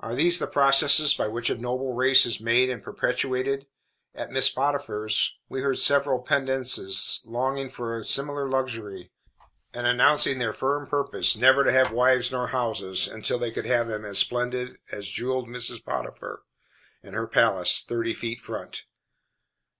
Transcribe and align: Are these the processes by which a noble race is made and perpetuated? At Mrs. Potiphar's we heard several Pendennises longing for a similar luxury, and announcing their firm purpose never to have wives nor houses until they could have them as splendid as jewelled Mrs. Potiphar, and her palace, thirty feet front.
Are 0.00 0.14
these 0.14 0.38
the 0.38 0.46
processes 0.46 1.14
by 1.14 1.26
which 1.26 1.48
a 1.48 1.54
noble 1.56 1.94
race 1.94 2.26
is 2.26 2.38
made 2.38 2.68
and 2.68 2.82
perpetuated? 2.84 3.66
At 4.14 4.28
Mrs. 4.28 4.54
Potiphar's 4.54 5.38
we 5.48 5.62
heard 5.62 5.78
several 5.78 6.18
Pendennises 6.22 7.22
longing 7.24 7.70
for 7.70 7.96
a 7.98 8.04
similar 8.04 8.46
luxury, 8.46 9.10
and 9.72 9.86
announcing 9.86 10.36
their 10.36 10.52
firm 10.52 10.86
purpose 10.86 11.34
never 11.34 11.64
to 11.64 11.72
have 11.72 11.92
wives 11.92 12.30
nor 12.30 12.48
houses 12.48 13.08
until 13.08 13.38
they 13.38 13.50
could 13.50 13.64
have 13.64 13.88
them 13.88 14.04
as 14.04 14.18
splendid 14.18 14.76
as 14.92 15.08
jewelled 15.08 15.48
Mrs. 15.48 15.82
Potiphar, 15.82 16.42
and 17.02 17.14
her 17.14 17.26
palace, 17.26 17.80
thirty 17.82 18.12
feet 18.12 18.42
front. 18.42 18.84